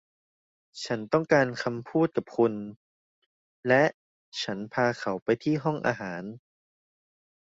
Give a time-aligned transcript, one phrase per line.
[0.83, 2.53] ฉันต้องการคำพูดกับคุณ
[3.67, 3.83] และ
[4.43, 6.23] ฉันพาเขาไปที่ห้องอาหาร